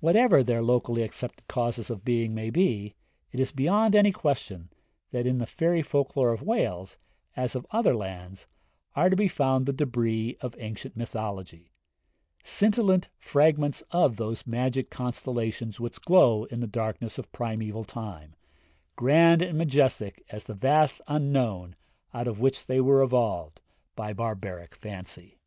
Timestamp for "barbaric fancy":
24.12-25.38